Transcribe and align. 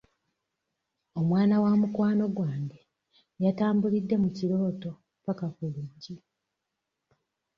Omwana 1.19 1.55
wa 1.63 1.71
mukwano 1.81 2.25
gwange 2.35 2.79
yatambulidde 3.43 4.15
mu 4.23 4.29
kirooto 4.37 4.91
ppaka 4.97 5.45
ku 5.55 5.63
luggi. 5.73 6.15